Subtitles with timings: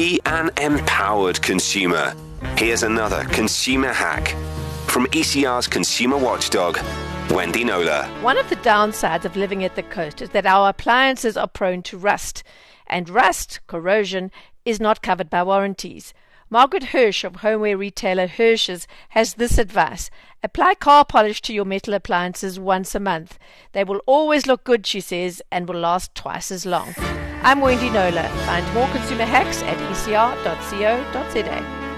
[0.00, 2.14] Be an empowered consumer.
[2.56, 4.28] Here's another consumer hack
[4.86, 6.78] from ECR's consumer watchdog,
[7.30, 8.04] Wendy Knowler.
[8.22, 11.82] One of the downsides of living at the coast is that our appliances are prone
[11.82, 12.42] to rust,
[12.86, 14.30] and rust, corrosion,
[14.64, 16.14] is not covered by warranties.
[16.52, 20.10] Margaret Hirsch of homeware retailer Hirsch's has this advice.
[20.42, 23.38] Apply car polish to your metal appliances once a month.
[23.70, 26.92] They will always look good, she says, and will last twice as long.
[27.44, 28.28] I'm Wendy Knowler.
[28.46, 31.89] Find more consumer hacks at ecr.co.za.